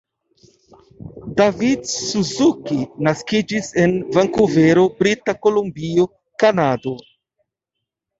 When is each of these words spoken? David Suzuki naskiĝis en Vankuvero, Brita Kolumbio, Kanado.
David 1.41 1.81
Suzuki 2.05 2.77
naskiĝis 3.07 3.69
en 3.83 3.93
Vankuvero, 4.15 4.85
Brita 5.03 5.35
Kolumbio, 5.45 6.07
Kanado. 6.45 6.95